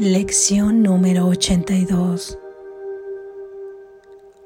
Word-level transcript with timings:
Lección 0.00 0.82
número 0.82 1.26
82. 1.26 2.38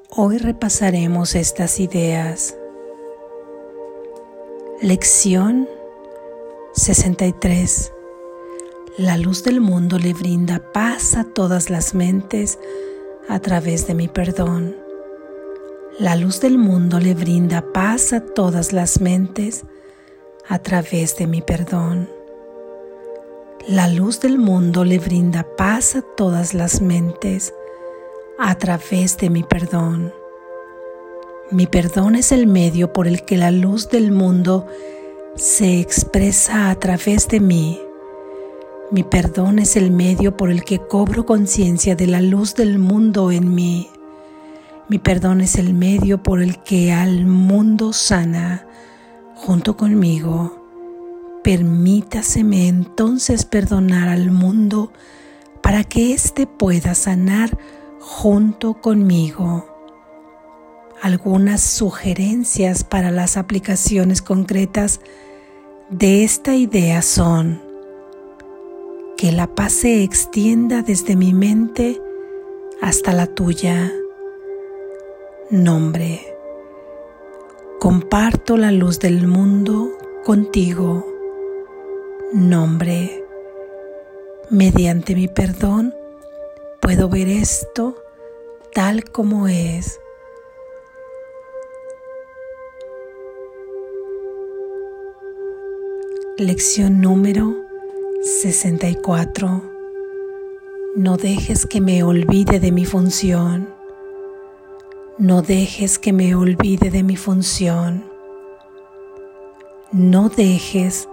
Hoy 0.09 0.37
repasaremos 0.37 1.33
estas 1.33 1.79
ideas. 1.79 2.57
Lección 4.81 5.69
63. 6.73 7.93
La 8.97 9.15
luz 9.15 9.45
del 9.45 9.61
mundo 9.61 9.97
le 9.97 10.11
brinda 10.13 10.73
paz 10.73 11.15
a 11.15 11.23
todas 11.23 11.69
las 11.69 11.95
mentes 11.95 12.59
a 13.29 13.39
través 13.39 13.87
de 13.87 13.93
mi 13.93 14.09
perdón. 14.09 14.75
La 15.97 16.17
luz 16.17 16.41
del 16.41 16.57
mundo 16.57 16.99
le 16.99 17.13
brinda 17.13 17.71
paz 17.71 18.11
a 18.11 18.19
todas 18.19 18.73
las 18.73 18.99
mentes 18.99 19.63
a 20.49 20.59
través 20.59 21.15
de 21.15 21.27
mi 21.27 21.41
perdón. 21.41 22.09
La 23.67 23.87
luz 23.87 24.19
del 24.19 24.37
mundo 24.37 24.85
le 24.85 24.99
brinda 24.99 25.43
paz 25.57 25.95
a 25.95 26.03
todas 26.03 26.53
las 26.53 26.81
mentes 26.81 27.51
a 28.37 28.53
través 28.59 29.17
de 29.17 29.31
mi 29.31 29.41
perdón. 29.41 30.13
Mi 31.49 31.65
perdón 31.65 32.13
es 32.15 32.31
el 32.31 32.45
medio 32.45 32.93
por 32.93 33.07
el 33.07 33.25
que 33.25 33.37
la 33.37 33.49
luz 33.49 33.89
del 33.89 34.11
mundo 34.11 34.67
se 35.35 35.79
expresa 35.79 36.69
a 36.69 36.75
través 36.75 37.27
de 37.27 37.39
mí. 37.39 37.81
Mi 38.91 39.01
perdón 39.03 39.57
es 39.57 39.75
el 39.77 39.89
medio 39.89 40.37
por 40.37 40.51
el 40.51 40.63
que 40.63 40.77
cobro 40.77 41.25
conciencia 41.25 41.95
de 41.95 42.05
la 42.05 42.21
luz 42.21 42.53
del 42.53 42.77
mundo 42.77 43.31
en 43.31 43.55
mí. 43.55 43.89
Mi 44.89 44.99
perdón 44.99 45.41
es 45.41 45.55
el 45.55 45.73
medio 45.73 46.21
por 46.21 46.39
el 46.39 46.61
que 46.61 46.93
al 46.93 47.25
mundo 47.25 47.93
sana 47.93 48.67
junto 49.33 49.75
conmigo. 49.75 50.64
Permítaseme 51.45 52.67
entonces 52.67 53.45
perdonar 53.45 54.09
al 54.09 54.31
mundo 54.31 54.91
para 55.61 55.83
que 55.83 56.11
éste 56.11 56.47
pueda 56.47 56.95
sanar 56.95 57.55
junto 57.99 58.81
conmigo. 58.81 59.63
Algunas 61.03 61.61
sugerencias 61.61 62.83
para 62.83 63.11
las 63.11 63.37
aplicaciones 63.37 64.23
concretas 64.23 65.01
de 65.91 66.23
esta 66.23 66.55
idea 66.55 67.03
son 67.03 67.61
que 69.15 69.31
la 69.31 69.45
paz 69.45 69.73
se 69.73 70.01
extienda 70.01 70.81
desde 70.81 71.15
mi 71.15 71.31
mente 71.31 72.01
hasta 72.81 73.13
la 73.13 73.27
tuya. 73.27 73.93
Nombre. 75.51 76.25
Comparto 77.79 78.57
la 78.57 78.71
luz 78.71 78.97
del 78.97 79.27
mundo 79.27 79.95
contigo 80.23 81.14
nombre. 82.33 83.23
Mediante 84.49 85.15
mi 85.15 85.27
perdón 85.27 85.93
puedo 86.81 87.09
ver 87.09 87.27
esto 87.27 87.95
tal 88.73 89.03
como 89.05 89.47
es. 89.47 89.99
Lección 96.37 96.99
número 96.99 97.55
64. 98.21 99.61
No 100.95 101.17
dejes 101.17 101.65
que 101.65 101.81
me 101.81 102.03
olvide 102.03 102.59
de 102.59 102.71
mi 102.71 102.85
función. 102.85 103.69
No 105.17 105.41
dejes 105.41 105.97
que 105.97 106.11
me 106.11 106.35
olvide 106.35 106.89
de 106.89 107.03
mi 107.03 107.15
función. 107.15 108.03
No 109.91 110.27
dejes 110.29 111.07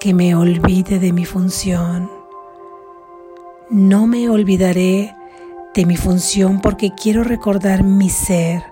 que 0.00 0.14
me 0.14 0.34
olvide 0.34 0.98
de 0.98 1.12
mi 1.12 1.24
función. 1.24 2.10
No 3.68 4.06
me 4.06 4.28
olvidaré 4.28 5.14
de 5.74 5.86
mi 5.86 5.96
función 5.96 6.60
porque 6.60 6.92
quiero 6.94 7.24
recordar 7.24 7.82
mi 7.82 8.08
ser. 8.08 8.62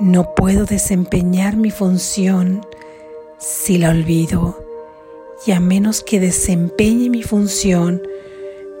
No 0.00 0.34
puedo 0.34 0.64
desempeñar 0.64 1.56
mi 1.56 1.70
función 1.70 2.64
si 3.38 3.78
la 3.78 3.90
olvido. 3.90 4.58
Y 5.46 5.52
a 5.52 5.60
menos 5.60 6.02
que 6.02 6.18
desempeñe 6.18 7.10
mi 7.10 7.22
función, 7.22 8.02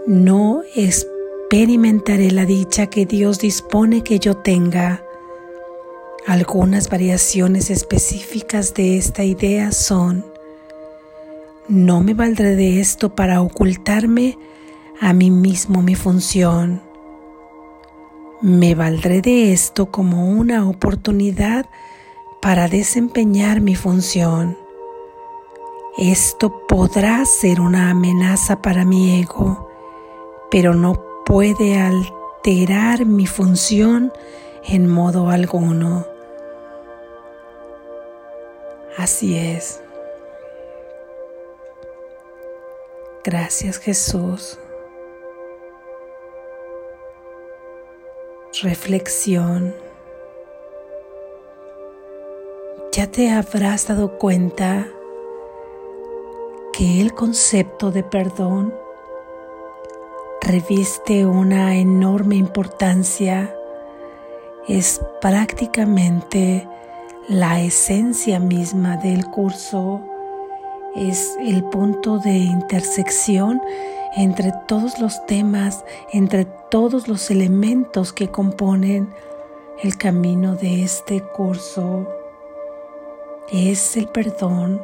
no 0.06 0.62
experimentaré 0.74 2.30
la 2.30 2.46
dicha 2.46 2.86
que 2.86 3.04
Dios 3.04 3.38
dispone 3.38 4.02
que 4.02 4.18
yo 4.18 4.36
tenga. 4.38 5.04
Algunas 6.26 6.88
variaciones 6.88 7.68
específicas 7.68 8.74
de 8.74 8.96
esta 8.96 9.24
idea 9.24 9.72
son 9.72 10.31
no 11.72 12.02
me 12.02 12.12
valdré 12.12 12.54
de 12.54 12.80
esto 12.82 13.14
para 13.14 13.40
ocultarme 13.40 14.38
a 15.00 15.14
mí 15.14 15.30
mismo 15.30 15.80
mi 15.80 15.94
función. 15.94 16.82
Me 18.42 18.74
valdré 18.74 19.22
de 19.22 19.54
esto 19.54 19.90
como 19.90 20.28
una 20.28 20.68
oportunidad 20.68 21.64
para 22.42 22.68
desempeñar 22.68 23.62
mi 23.62 23.74
función. 23.74 24.58
Esto 25.96 26.66
podrá 26.68 27.24
ser 27.24 27.58
una 27.58 27.88
amenaza 27.88 28.60
para 28.60 28.84
mi 28.84 29.22
ego, 29.22 29.70
pero 30.50 30.74
no 30.74 31.02
puede 31.24 31.80
alterar 31.80 33.06
mi 33.06 33.26
función 33.26 34.12
en 34.62 34.88
modo 34.88 35.30
alguno. 35.30 36.04
Así 38.98 39.38
es. 39.38 39.81
Gracias 43.24 43.78
Jesús. 43.78 44.58
Reflexión. 48.62 49.74
Ya 52.90 53.06
te 53.06 53.30
habrás 53.30 53.86
dado 53.86 54.18
cuenta 54.18 54.88
que 56.72 57.00
el 57.00 57.14
concepto 57.14 57.92
de 57.92 58.02
perdón 58.02 58.74
reviste 60.40 61.24
una 61.24 61.76
enorme 61.76 62.34
importancia, 62.34 63.54
es 64.66 65.00
prácticamente 65.20 66.68
la 67.28 67.60
esencia 67.60 68.40
misma 68.40 68.96
del 68.96 69.26
curso 69.26 70.11
es 70.94 71.36
el 71.40 71.64
punto 71.64 72.18
de 72.18 72.36
intersección 72.36 73.62
entre 74.14 74.52
todos 74.66 74.98
los 74.98 75.24
temas, 75.26 75.84
entre 76.12 76.44
todos 76.44 77.08
los 77.08 77.30
elementos 77.30 78.12
que 78.12 78.28
componen 78.28 79.12
el 79.82 79.96
camino 79.96 80.54
de 80.54 80.82
este 80.82 81.22
curso. 81.22 82.06
Es 83.50 83.96
el 83.96 84.06
perdón, 84.08 84.82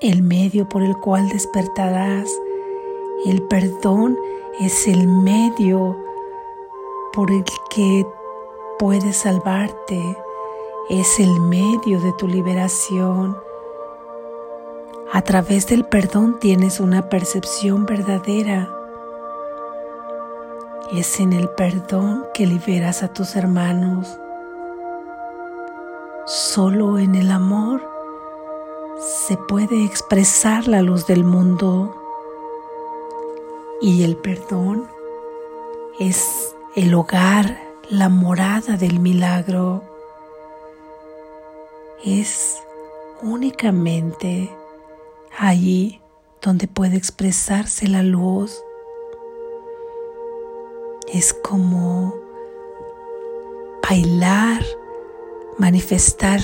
el 0.00 0.22
medio 0.22 0.68
por 0.68 0.82
el 0.82 0.96
cual 0.98 1.28
despertarás. 1.30 2.30
El 3.24 3.42
perdón 3.42 4.18
es 4.60 4.86
el 4.86 5.08
medio 5.08 5.96
por 7.14 7.30
el 7.30 7.42
que 7.70 8.06
puedes 8.78 9.16
salvarte. 9.16 10.16
Es 10.90 11.18
el 11.18 11.40
medio 11.40 12.00
de 12.00 12.12
tu 12.12 12.28
liberación 12.28 13.47
a 15.12 15.22
través 15.22 15.66
del 15.66 15.84
perdón 15.84 16.38
tienes 16.38 16.80
una 16.80 17.08
percepción 17.08 17.86
verdadera. 17.86 18.70
Es 20.92 21.18
en 21.20 21.32
el 21.32 21.48
perdón 21.50 22.24
que 22.34 22.46
liberas 22.46 23.02
a 23.02 23.12
tus 23.12 23.34
hermanos. 23.34 24.18
Solo 26.26 26.98
en 26.98 27.14
el 27.14 27.30
amor 27.30 27.80
se 29.26 29.36
puede 29.36 29.84
expresar 29.84 30.68
la 30.68 30.82
luz 30.82 31.06
del 31.06 31.24
mundo 31.24 31.94
y 33.80 34.02
el 34.02 34.16
perdón 34.16 34.88
es 35.98 36.54
el 36.74 36.92
hogar, 36.92 37.58
la 37.88 38.10
morada 38.10 38.76
del 38.76 39.00
milagro. 39.00 39.82
Es 42.04 42.58
únicamente 43.22 44.57
allí 45.38 46.00
donde 46.42 46.66
puede 46.66 46.96
expresarse 46.96 47.88
la 47.88 48.02
luz. 48.02 48.62
Es 51.12 51.32
como 51.32 52.14
bailar, 53.88 54.62
manifestar 55.56 56.40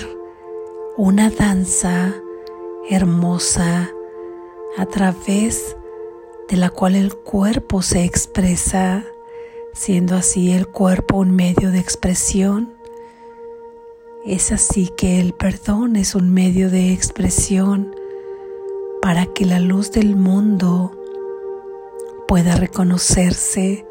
una 0.97 1.31
danza 1.31 2.15
hermosa 2.89 3.91
a 4.79 4.87
través 4.87 5.77
de 6.49 6.57
la 6.57 6.71
cual 6.71 6.95
el 6.95 7.15
cuerpo 7.15 7.83
se 7.83 8.05
expresa, 8.05 9.05
siendo 9.73 10.17
así 10.17 10.53
el 10.53 10.69
cuerpo 10.69 11.19
un 11.19 11.31
medio 11.31 11.71
de 11.71 11.81
expresión. 11.81 12.73
Es 14.25 14.53
así 14.53 14.91
que 14.97 15.21
el 15.21 15.35
perdón 15.35 15.97
es 15.97 16.15
un 16.15 16.33
medio 16.33 16.71
de 16.71 16.93
expresión 16.93 17.95
para 19.05 19.27
que 19.27 19.45
la 19.45 19.61
luz 19.61 19.93
del 19.93 20.17
mundo 20.17 20.91
pueda 22.27 22.57
reconocerse 22.57 23.85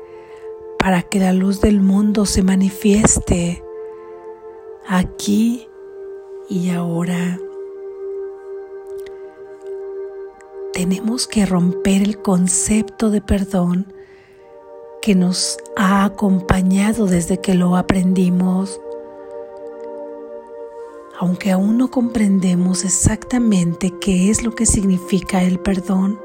para 0.79 1.03
que 1.03 1.19
la 1.19 1.33
luz 1.33 1.61
del 1.61 1.81
mundo 1.81 2.25
se 2.25 2.41
manifieste 2.41 3.63
aquí 4.87 5.67
y 6.49 6.71
ahora. 6.71 7.39
Tenemos 10.73 11.27
que 11.27 11.45
romper 11.45 12.01
el 12.01 12.19
concepto 12.19 13.11
de 13.11 13.21
perdón 13.21 13.93
que 14.99 15.13
nos 15.13 15.59
ha 15.75 16.05
acompañado 16.05 17.05
desde 17.05 17.39
que 17.39 17.53
lo 17.53 17.77
aprendimos. 17.77 18.81
Aunque 21.23 21.51
aún 21.51 21.77
no 21.77 21.89
comprendemos 21.89 22.83
exactamente 22.83 23.93
qué 24.01 24.29
es 24.29 24.43
lo 24.43 24.55
que 24.55 24.65
significa 24.65 25.41
el 25.41 25.57
perdón, 25.57 26.19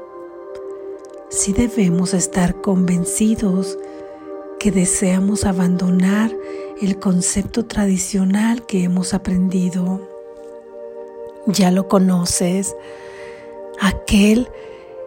sí 1.29 1.53
debemos 1.53 2.13
estar 2.13 2.59
convencidos 2.59 3.77
que 4.59 4.71
deseamos 4.71 5.45
abandonar 5.45 6.35
el 6.81 6.99
concepto 6.99 7.63
tradicional 7.63 8.65
que 8.65 8.83
hemos 8.83 9.13
aprendido. 9.13 10.05
Ya 11.45 11.71
lo 11.71 11.87
conoces, 11.87 12.75
aquel 13.79 14.49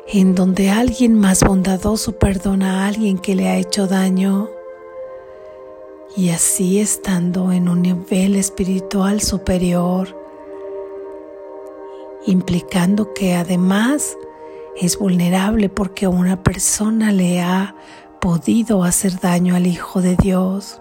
en 0.08 0.34
donde 0.34 0.70
alguien 0.70 1.20
más 1.20 1.44
bondadoso 1.44 2.18
perdona 2.18 2.80
a 2.84 2.88
alguien 2.88 3.18
que 3.18 3.34
le 3.34 3.50
ha 3.50 3.58
hecho 3.58 3.86
daño 3.86 4.48
y 6.16 6.28
así 6.30 6.80
estando 6.80 7.52
en 7.52 7.68
un 7.68 7.82
nivel 7.82 8.36
espiritual 8.36 9.20
superior, 9.20 10.16
implicando 12.26 13.14
que 13.14 13.34
además 13.34 14.16
es 14.76 14.98
vulnerable 14.98 15.68
porque 15.68 16.06
una 16.06 16.42
persona 16.42 17.12
le 17.12 17.40
ha 17.40 17.74
podido 18.20 18.84
hacer 18.84 19.20
daño 19.20 19.56
al 19.56 19.66
Hijo 19.66 20.00
de 20.02 20.16
Dios. 20.16 20.80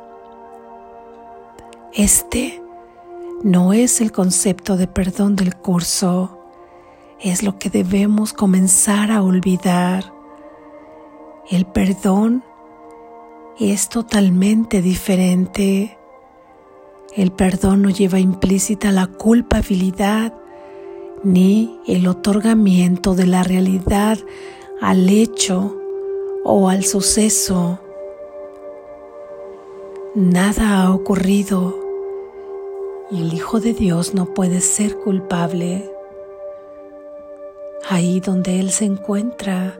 Este 1.93 2.61
no 3.43 3.73
es 3.73 4.01
el 4.01 4.11
concepto 4.11 4.77
de 4.77 4.87
perdón 4.87 5.35
del 5.35 5.55
curso, 5.55 6.39
es 7.19 7.43
lo 7.43 7.57
que 7.57 7.69
debemos 7.69 8.33
comenzar 8.33 9.11
a 9.11 9.23
olvidar. 9.23 10.13
El 11.49 11.65
perdón 11.65 12.43
es 13.59 13.89
totalmente 13.89 14.81
diferente. 14.81 15.97
El 17.15 17.31
perdón 17.31 17.81
no 17.83 17.89
lleva 17.89 18.19
implícita 18.19 18.91
la 18.91 19.07
culpabilidad 19.07 20.33
ni 21.23 21.79
el 21.85 22.07
otorgamiento 22.07 23.15
de 23.15 23.27
la 23.27 23.43
realidad 23.43 24.17
al 24.81 25.09
hecho 25.09 25.77
o 26.43 26.69
al 26.69 26.83
suceso. 26.85 27.79
Nada 30.15 30.81
ha 30.81 30.93
ocurrido 30.93 31.79
y 33.11 33.21
el 33.21 33.33
Hijo 33.33 33.59
de 33.59 33.73
Dios 33.73 34.13
no 34.13 34.33
puede 34.33 34.61
ser 34.61 34.97
culpable. 34.97 35.89
Ahí 37.89 38.19
donde 38.19 38.59
Él 38.59 38.71
se 38.71 38.85
encuentra, 38.85 39.77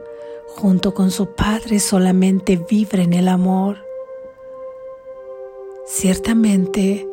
junto 0.56 0.94
con 0.94 1.10
su 1.10 1.34
Padre, 1.34 1.80
solamente 1.80 2.56
vibra 2.56 3.02
en 3.02 3.12
el 3.14 3.28
amor. 3.28 3.78
Ciertamente, 5.86 7.08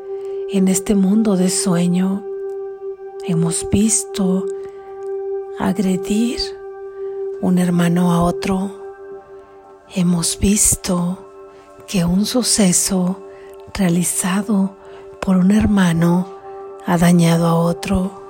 en 0.51 0.67
este 0.67 0.95
mundo 0.95 1.37
de 1.37 1.49
sueño, 1.49 2.25
hemos 3.27 3.69
visto 3.69 4.45
agredir 5.59 6.39
un 7.41 7.57
hermano 7.57 8.11
a 8.11 8.23
otro 8.23 8.79
hemos 9.95 10.37
visto 10.37 11.17
que 11.87 12.05
un 12.05 12.25
suceso 12.25 13.19
realizado 13.73 14.75
por 15.19 15.37
un 15.37 15.51
hermano 15.51 16.27
ha 16.85 16.97
dañado 16.97 17.47
a 17.47 17.55
otro. 17.55 18.28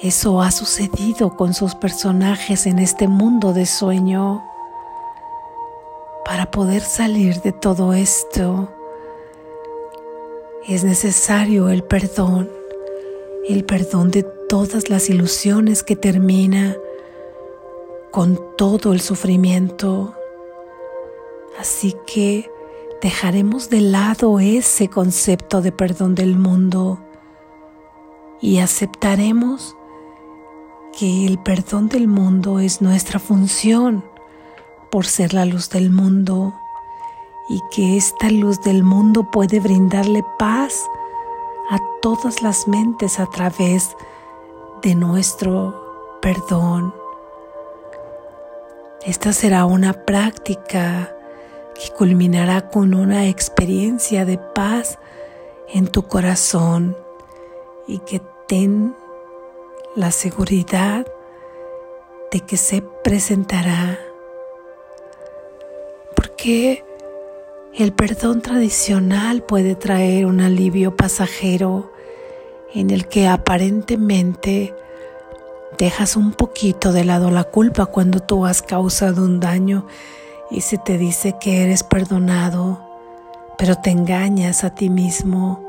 Eso 0.00 0.42
ha 0.42 0.52
sucedido 0.52 1.36
con 1.36 1.54
sus 1.54 1.74
personajes 1.74 2.66
en 2.66 2.78
este 2.78 3.08
mundo 3.08 3.52
de 3.52 3.66
sueño. 3.66 4.44
Para 6.24 6.52
poder 6.52 6.82
salir 6.82 7.40
de 7.40 7.50
todo 7.50 7.92
esto 7.92 8.70
es 10.68 10.84
necesario 10.84 11.68
el 11.68 11.82
perdón, 11.82 12.48
el 13.48 13.64
perdón 13.64 14.12
de 14.12 14.22
todas 14.22 14.88
las 14.88 15.08
ilusiones 15.08 15.82
que 15.82 15.96
termina 15.96 16.76
con 18.12 18.38
todo 18.56 18.92
el 18.92 19.00
sufrimiento. 19.00 20.14
Así 21.58 21.96
que 22.06 22.48
dejaremos 23.02 23.68
de 23.68 23.80
lado 23.80 24.38
ese 24.38 24.88
concepto 24.88 25.60
de 25.60 25.72
perdón 25.72 26.14
del 26.14 26.36
mundo 26.36 27.00
y 28.40 28.58
aceptaremos 28.58 29.74
que 30.96 31.26
el 31.26 31.38
perdón 31.38 31.88
del 31.88 32.08
mundo 32.08 32.60
es 32.60 32.80
nuestra 32.82 33.18
función 33.18 34.04
por 34.90 35.06
ser 35.06 35.34
la 35.34 35.44
luz 35.44 35.70
del 35.70 35.90
mundo 35.90 36.54
y 37.48 37.62
que 37.70 37.96
esta 37.96 38.30
luz 38.30 38.60
del 38.60 38.82
mundo 38.82 39.30
puede 39.30 39.60
brindarle 39.60 40.24
paz 40.38 40.84
a 41.70 41.78
todas 42.02 42.42
las 42.42 42.68
mentes 42.68 43.18
a 43.18 43.26
través 43.26 43.96
de 44.82 44.94
nuestro 44.94 46.18
perdón. 46.20 46.94
Esta 49.04 49.32
será 49.32 49.64
una 49.64 49.92
práctica 49.92 51.14
que 51.74 51.90
culminará 51.94 52.68
con 52.68 52.94
una 52.94 53.28
experiencia 53.28 54.24
de 54.24 54.38
paz 54.38 54.98
en 55.68 55.86
tu 55.86 56.02
corazón 56.02 56.96
y 57.86 58.00
que 58.00 58.20
ten 58.46 58.94
la 59.94 60.10
seguridad 60.10 61.06
de 62.30 62.40
que 62.40 62.56
se 62.56 62.82
presentará. 63.02 63.98
Porque 66.14 66.84
el 67.74 67.92
perdón 67.92 68.42
tradicional 68.42 69.42
puede 69.42 69.74
traer 69.74 70.26
un 70.26 70.40
alivio 70.40 70.96
pasajero 70.96 71.92
en 72.74 72.90
el 72.90 73.08
que 73.08 73.26
aparentemente 73.26 74.74
Dejas 75.76 76.16
un 76.16 76.32
poquito 76.32 76.92
de 76.92 77.04
lado 77.04 77.30
la 77.30 77.44
culpa 77.44 77.86
cuando 77.86 78.18
tú 78.20 78.46
has 78.46 78.62
causado 78.62 79.24
un 79.24 79.38
daño 79.38 79.86
y 80.50 80.62
se 80.62 80.76
te 80.76 80.98
dice 80.98 81.36
que 81.40 81.62
eres 81.62 81.84
perdonado, 81.84 82.80
pero 83.58 83.76
te 83.76 83.90
engañas 83.90 84.64
a 84.64 84.74
ti 84.74 84.88
mismo, 84.88 85.62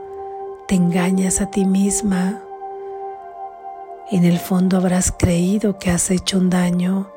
te 0.67 0.73
engañas 0.73 1.41
a 1.41 1.51
ti 1.51 1.63
misma. 1.63 2.41
En 4.11 4.25
el 4.25 4.39
fondo 4.39 4.77
habrás 4.77 5.13
creído 5.15 5.77
que 5.77 5.91
has 5.91 6.09
hecho 6.09 6.39
un 6.39 6.49
daño 6.49 7.11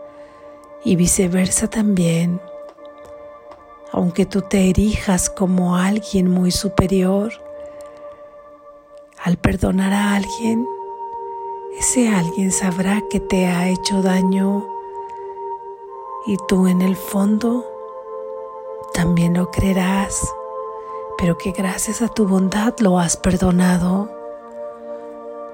y 0.84 0.96
viceversa 0.96 1.66
también. 1.66 2.38
Aunque 3.92 4.26
tú 4.26 4.42
te 4.42 4.68
erijas 4.68 5.30
como 5.30 5.76
alguien 5.76 6.30
muy 6.30 6.50
superior, 6.50 7.32
al 9.24 9.38
perdonar 9.38 9.94
a 9.94 10.16
alguien, 10.16 10.66
ese 11.78 12.10
alguien 12.10 12.52
sabrá 12.52 13.00
que 13.08 13.20
te 13.20 13.46
ha 13.46 13.68
hecho 13.68 14.02
daño 14.02 14.66
y 16.26 16.36
tú 16.46 16.66
en 16.66 16.82
el 16.82 16.96
fondo 16.96 17.64
también 18.92 19.32
lo 19.32 19.50
creerás, 19.50 20.20
pero 21.16 21.38
que 21.38 21.52
gracias 21.52 22.02
a 22.02 22.08
tu 22.08 22.28
bondad 22.28 22.74
lo 22.80 22.98
has 22.98 23.16
perdonado. 23.16 24.21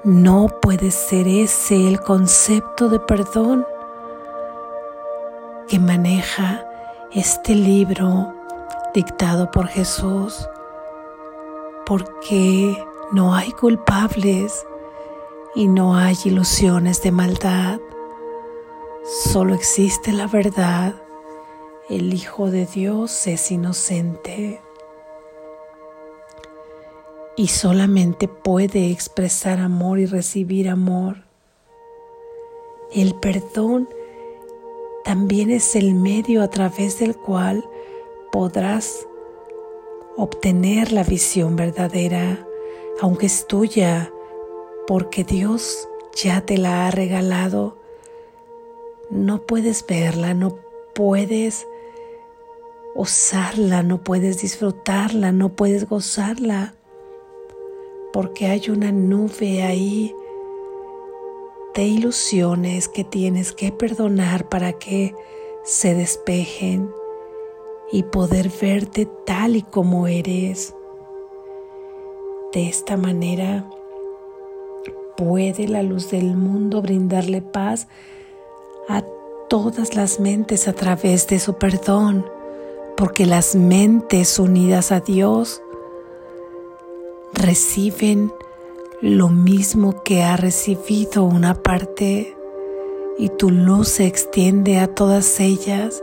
No 0.05 0.47
puede 0.63 0.93
ser 0.93 1.27
ese 1.27 1.89
el 1.89 2.01
concepto 2.01 2.89
de 2.89 3.01
perdón 3.01 3.67
que 5.67 5.81
maneja 5.81 6.65
este 7.11 7.57
libro 7.57 8.33
dictado 8.95 9.51
por 9.51 9.67
Jesús, 9.67 10.49
porque 11.85 12.81
no 13.11 13.35
hay 13.35 13.51
culpables 13.51 14.65
y 15.57 15.67
no 15.67 15.97
hay 15.97 16.17
ilusiones 16.25 17.03
de 17.03 17.11
maldad. 17.11 17.81
Solo 19.25 19.53
existe 19.53 20.13
la 20.13 20.29
verdad. 20.29 20.95
El 21.89 22.15
Hijo 22.15 22.53
de 22.53 22.67
Dios 22.67 23.27
es 23.27 23.51
inocente 23.51 24.63
y 27.39 27.47
solamente 27.47 28.27
puede 28.27 28.91
expresar 28.91 29.61
amor 29.61 30.01
y 30.01 30.07
recibir 30.07 30.69
amor. 30.69 31.19
El 32.93 33.15
perdón 33.15 33.89
también 35.05 35.53
es 35.53 35.77
el 35.77 35.95
medio 35.95 36.43
a 36.43 36.51
través 36.51 36.99
del 36.99 37.17
cual 37.17 37.65
podrás 38.33 39.07
obtener 40.17 40.91
la 40.91 41.05
visión 41.05 41.55
verdadera, 41.55 42.45
aunque 43.01 43.27
es 43.27 43.47
tuya 43.47 44.13
porque 44.89 45.23
Dios 45.23 45.89
ya 46.17 46.41
te 46.41 46.59
la 46.59 46.89
ha 46.89 46.91
regalado. 46.91 47.79
no 49.11 49.43
puedes 49.43 49.87
verla, 49.87 50.35
no 50.35 50.59
puedes 50.93 51.69
usarla, 52.97 53.85
no 53.85 54.03
puedes 54.03 54.43
disfrutarla, 54.43 55.31
no 55.31 55.51
puedes 55.51 55.89
gozarla, 55.89 56.75
porque 58.13 58.47
hay 58.47 58.71
una 58.71 58.93
nube 58.93 59.63
ahí 59.63 60.15
de 61.75 61.85
ilusiones 61.85 62.89
que 62.89 63.05
tienes 63.05 63.53
que 63.53 63.71
perdonar 63.71 64.49
para 64.49 64.73
que 64.73 65.15
se 65.65 65.95
despejen 65.95 66.91
y 67.93 68.03
poder 68.03 68.51
verte 68.61 69.09
tal 69.27 69.57
y 69.57 69.63
como 69.63 70.07
eres. 70.07 70.75
De 72.53 72.69
esta 72.69 72.97
manera 72.97 73.69
puede 75.17 75.69
la 75.69 75.83
luz 75.83 76.11
del 76.11 76.37
mundo 76.37 76.81
brindarle 76.81 77.43
paz 77.43 77.89
a 78.89 79.03
todas 79.49 79.95
las 79.95 80.21
mentes 80.21 80.69
a 80.69 80.73
través 80.73 81.27
de 81.29 81.39
su 81.39 81.55
perdón, 81.55 82.25
porque 82.97 83.27
las 83.27 83.55
mentes 83.55 84.39
unidas 84.39 84.93
a 84.93 85.01
Dios 85.01 85.63
reciben 87.33 88.33
lo 89.01 89.29
mismo 89.29 90.03
que 90.03 90.23
ha 90.23 90.37
recibido 90.37 91.25
una 91.25 91.55
parte 91.55 92.37
y 93.19 93.29
tu 93.31 93.51
luz 93.51 93.89
se 93.89 94.07
extiende 94.07 94.79
a 94.79 94.95
todas 94.95 95.41
ellas 95.41 96.03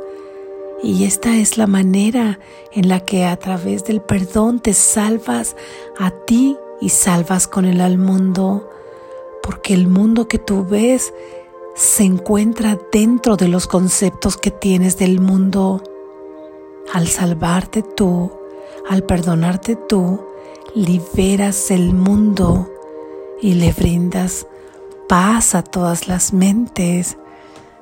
y 0.84 1.06
esta 1.06 1.36
es 1.38 1.58
la 1.58 1.68
manera 1.68 2.40
en 2.72 2.90
la 2.90 3.00
que 3.00 3.26
a 3.26 3.38
través 3.38 3.86
del 3.86 4.02
perdón 4.02 4.60
te 4.60 4.74
salvas 4.74 5.56
a 5.98 6.12
ti 6.12 6.58
y 6.80 6.90
salvas 6.90 7.48
con 7.48 7.66
él 7.66 7.82
al 7.82 7.98
mundo, 7.98 8.70
porque 9.42 9.74
el 9.74 9.88
mundo 9.88 10.28
que 10.28 10.38
tú 10.38 10.66
ves 10.66 11.14
se 11.76 12.04
encuentra 12.04 12.78
dentro 12.92 13.36
de 13.36 13.48
los 13.48 13.68
conceptos 13.68 14.38
que 14.38 14.52
tienes 14.52 14.98
del 14.98 15.20
mundo. 15.20 15.82
Al 16.94 17.08
salvarte 17.08 17.82
tú, 17.82 18.32
al 18.88 19.04
perdonarte 19.04 19.76
tú, 19.76 20.24
liberas 20.76 21.72
el 21.72 21.94
mundo 21.94 22.70
y 23.42 23.54
le 23.54 23.72
brindas 23.72 24.46
paz 25.08 25.56
a 25.56 25.64
todas 25.64 26.10
las 26.10 26.34
mentes 26.34 27.18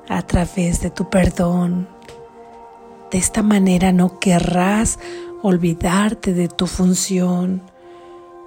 a 0.08 0.22
través 0.22 0.80
de 0.80 0.90
tu 0.90 1.10
perdón. 1.10 1.88
De 3.10 3.18
esta 3.18 3.42
manera 3.42 3.90
no 3.90 4.20
querrás 4.20 5.00
olvidarte 5.42 6.34
de 6.34 6.46
tu 6.46 6.68
función, 6.68 7.62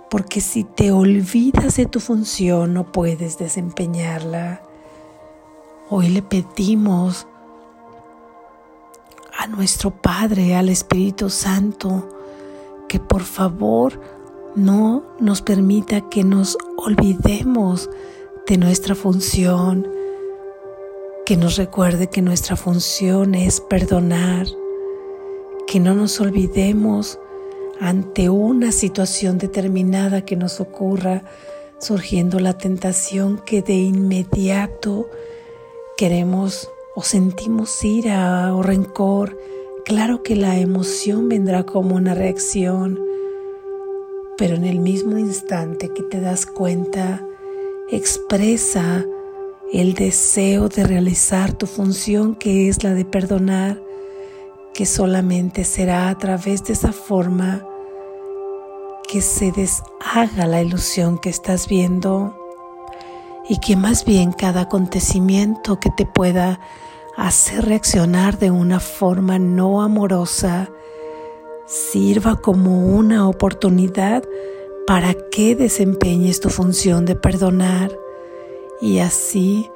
porque 0.09 0.39
si 0.39 0.63
te 0.63 0.93
olvidas 0.93 1.75
de 1.75 1.85
tu 1.85 1.99
función 1.99 2.73
no 2.73 2.89
puedes 2.93 3.37
desempeñarla. 3.37 4.61
Hoy 5.89 6.07
le 6.07 6.21
pedimos 6.21 7.27
a 9.37 9.47
nuestro 9.47 9.91
Padre, 9.91 10.55
al 10.55 10.69
Espíritu 10.69 11.29
Santo, 11.29 12.07
que 12.87 13.01
por 13.01 13.23
favor 13.23 14.16
no 14.57 15.03
nos 15.19 15.43
permita 15.43 16.09
que 16.09 16.23
nos 16.23 16.57
olvidemos 16.77 17.91
de 18.47 18.57
nuestra 18.57 18.95
función, 18.95 19.87
que 21.27 21.37
nos 21.37 21.57
recuerde 21.57 22.07
que 22.07 22.23
nuestra 22.23 22.55
función 22.55 23.35
es 23.35 23.61
perdonar, 23.61 24.47
que 25.67 25.79
no 25.79 25.93
nos 25.93 26.19
olvidemos 26.19 27.19
ante 27.79 28.29
una 28.29 28.71
situación 28.71 29.37
determinada 29.37 30.25
que 30.25 30.35
nos 30.35 30.59
ocurra, 30.59 31.23
surgiendo 31.77 32.39
la 32.39 32.57
tentación 32.57 33.37
que 33.45 33.61
de 33.61 33.75
inmediato 33.75 35.07
queremos 35.97 36.71
o 36.95 37.03
sentimos 37.03 37.83
ira 37.83 38.55
o 38.55 38.63
rencor. 38.63 39.37
Claro 39.85 40.23
que 40.23 40.35
la 40.35 40.57
emoción 40.57 41.29
vendrá 41.29 41.63
como 41.63 41.95
una 41.95 42.15
reacción, 42.15 42.99
pero 44.37 44.55
en 44.55 44.65
el 44.65 44.79
mismo 44.79 45.17
instante 45.17 45.89
que 45.93 46.03
te 46.03 46.21
das 46.21 46.45
cuenta, 46.45 47.25
expresa 47.89 49.05
el 49.73 49.95
deseo 49.95 50.69
de 50.69 50.83
realizar 50.83 51.53
tu 51.53 51.65
función 51.65 52.35
que 52.35 52.69
es 52.69 52.83
la 52.83 52.93
de 52.93 53.03
perdonar, 53.03 53.81
que 54.73 54.85
solamente 54.85 55.63
será 55.63 56.09
a 56.09 56.17
través 56.17 56.63
de 56.63 56.73
esa 56.73 56.93
forma 56.93 57.65
que 59.07 59.21
se 59.21 59.51
deshaga 59.51 60.45
la 60.45 60.61
ilusión 60.61 61.17
que 61.17 61.29
estás 61.29 61.67
viendo 61.67 62.35
y 63.49 63.59
que 63.59 63.75
más 63.75 64.05
bien 64.05 64.33
cada 64.33 64.61
acontecimiento 64.61 65.79
que 65.79 65.89
te 65.89 66.05
pueda 66.05 66.59
hacer 67.15 67.65
reaccionar 67.65 68.37
de 68.37 68.51
una 68.51 68.79
forma 68.79 69.39
no 69.39 69.81
amorosa 69.81 70.69
sirva 71.67 72.37
como 72.37 72.87
una 72.87 73.27
oportunidad 73.27 74.23
para 74.87 75.13
que 75.13 75.55
desempeñes 75.55 76.39
tu 76.39 76.49
función 76.49 77.05
de 77.05 77.15
perdonar 77.15 77.91
y 78.81 78.99
así 78.99 79.69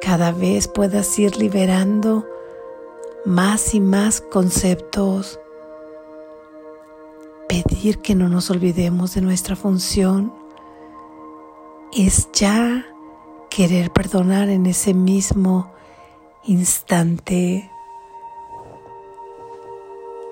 cada 0.00 0.32
vez 0.32 0.66
puedas 0.66 1.18
ir 1.18 1.36
liberando 1.36 2.26
más 3.24 3.74
y 3.74 3.80
más 3.80 4.20
conceptos. 4.20 5.38
Pedir 7.48 7.98
que 7.98 8.16
no 8.16 8.28
nos 8.28 8.50
olvidemos 8.50 9.14
de 9.14 9.20
nuestra 9.20 9.54
función 9.54 10.34
es 11.92 12.28
ya 12.32 12.84
querer 13.50 13.92
perdonar 13.92 14.48
en 14.48 14.66
ese 14.66 14.94
mismo 14.94 15.72
instante. 16.44 17.70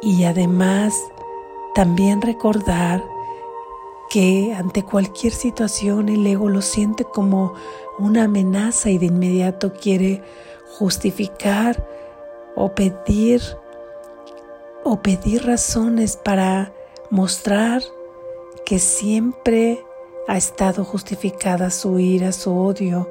Y 0.04 0.24
además 0.24 1.02
también 1.74 2.20
recordar 2.20 3.02
que 4.10 4.52
ante 4.54 4.84
cualquier 4.84 5.32
situación 5.32 6.10
el 6.10 6.26
ego 6.26 6.50
lo 6.50 6.60
siente 6.60 7.04
como 7.04 7.54
una 7.98 8.24
amenaza 8.24 8.90
y 8.90 8.98
de 8.98 9.06
inmediato 9.06 9.72
quiere 9.72 10.22
justificar 10.78 11.88
o 12.54 12.74
pedir 12.74 13.40
o 14.84 15.00
pedir 15.00 15.46
razones 15.46 16.18
para 16.18 16.74
mostrar 17.08 17.82
que 18.66 18.78
siempre 18.78 19.82
ha 20.28 20.36
estado 20.36 20.84
justificada 20.84 21.70
su 21.70 21.98
ira, 21.98 22.32
su 22.32 22.54
odio 22.54 23.08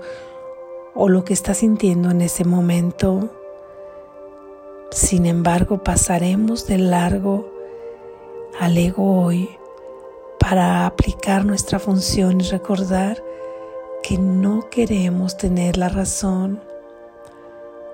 o 0.93 1.09
lo 1.09 1.23
que 1.25 1.33
está 1.33 1.55
sintiendo 1.55 2.11
en 2.11 2.21
ese 2.21 2.43
momento. 2.45 3.31
Sin 4.93 5.25
embargo, 5.25 5.83
pasaremos 5.83 6.67
de 6.67 6.77
largo 6.77 7.51
al 8.59 8.77
ego 8.77 9.23
hoy 9.23 9.49
para 10.39 10.85
aplicar 10.85 11.45
nuestra 11.45 11.79
función 11.79 12.39
y 12.41 12.43
recordar 12.43 13.23
que 14.03 14.19
no 14.19 14.69
queremos 14.69 15.35
tener 15.35 15.77
la 15.77 15.89
razón, 15.89 16.61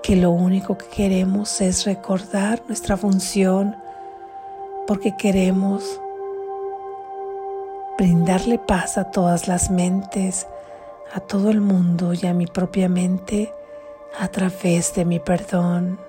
que 0.03 0.17
lo 0.17 0.31
único 0.31 0.77
que 0.77 0.87
queremos 0.87 1.61
es 1.61 1.85
recordar 1.85 2.63
nuestra 2.67 2.97
función 2.97 3.77
porque 4.85 5.15
queremos 5.15 6.01
brindarle 7.97 8.59
paz 8.59 8.97
a 8.97 9.05
todas 9.05 9.47
las 9.47 9.71
mentes, 9.71 10.47
a 11.13 11.21
todo 11.21 11.49
el 11.49 11.61
mundo 11.61 12.13
y 12.13 12.27
a 12.27 12.33
mi 12.33 12.45
propia 12.45 12.89
mente 12.89 13.53
a 14.19 14.27
través 14.27 14.93
de 14.95 15.05
mi 15.05 15.19
perdón. 15.19 16.08